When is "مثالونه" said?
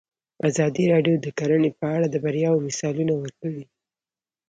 2.67-3.13